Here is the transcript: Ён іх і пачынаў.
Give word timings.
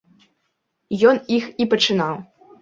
Ён 1.09 1.15
іх 1.37 1.45
і 1.65 1.69
пачынаў. 1.75 2.15